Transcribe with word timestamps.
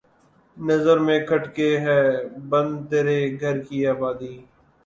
نظر 0.57 0.97
میں 1.05 1.19
کھٹکے 1.27 1.69
ہے 1.79 2.01
بن 2.49 2.67
تیرے 2.89 3.19
گھر 3.41 3.55
کی 3.67 3.77
آبادی 3.87 4.33